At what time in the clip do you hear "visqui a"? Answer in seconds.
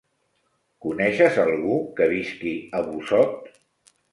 2.15-2.85